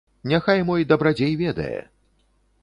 Няхай 0.29 0.63
мой 0.69 0.85
дабрадзей 0.93 1.37
ведае. 1.43 1.77